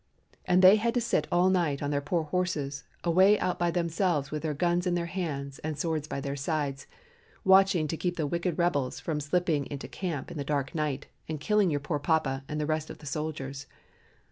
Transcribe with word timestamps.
And 0.45 0.63
they 0.63 0.77
had 0.77 0.95
to 0.95 0.99
sit 0.99 1.27
all 1.31 1.51
night 1.51 1.83
on 1.83 1.91
their 1.91 2.01
poor 2.01 2.23
horses 2.23 2.85
away 3.03 3.37
out 3.37 3.59
by 3.59 3.69
themselves 3.69 4.31
with 4.31 4.41
their 4.41 4.55
guns 4.55 4.87
in 4.87 4.95
their 4.95 5.05
hands 5.05 5.59
and 5.59 5.77
swords 5.77 6.07
by 6.07 6.19
their 6.19 6.35
sides, 6.35 6.87
watching 7.43 7.87
to 7.87 7.95
keep 7.95 8.15
the 8.17 8.25
wicked 8.25 8.57
rebels 8.57 8.99
from 8.99 9.19
slipping 9.19 9.67
into 9.67 9.87
camp 9.87 10.31
in 10.31 10.37
the 10.39 10.43
dark 10.43 10.73
night 10.73 11.05
and 11.29 11.39
killing 11.39 11.69
your 11.69 11.81
poor 11.81 11.99
papa 11.99 12.43
and 12.49 12.59
the 12.59 12.65
rest 12.65 12.89
of 12.89 12.97
the 12.97 13.05
soldiers. 13.05 13.67